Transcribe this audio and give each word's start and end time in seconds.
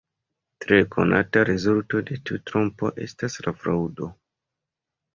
Tre 0.63 0.79
konata 0.95 1.43
rezulto 1.51 2.03
de 2.09 2.19
tiu 2.23 2.41
trompo 2.53 2.93
estas 3.09 3.41
la 3.49 3.57
fraŭdo. 3.63 4.13